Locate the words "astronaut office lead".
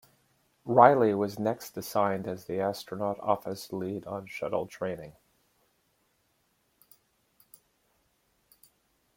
2.59-4.07